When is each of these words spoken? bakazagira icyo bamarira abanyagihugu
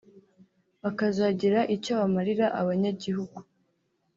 bakazagira 0.83 1.59
icyo 1.75 1.91
bamarira 1.99 2.45
abanyagihugu 2.61 3.37